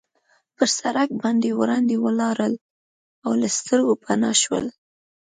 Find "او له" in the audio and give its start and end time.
3.25-3.47